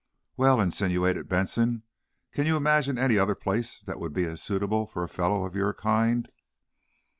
"Well," 0.35 0.59
insinuated 0.59 1.29
Benson, 1.29 1.83
"can 2.31 2.47
you 2.47 2.57
imagine 2.57 2.97
any 2.97 3.19
other 3.19 3.35
place 3.35 3.81
that 3.85 3.99
would 3.99 4.13
be 4.13 4.25
as 4.25 4.41
suitable 4.41 4.87
for 4.87 5.03
a 5.03 5.07
fellow 5.07 5.43
of 5.45 5.53
your 5.53 5.75
kind?" 5.75 6.27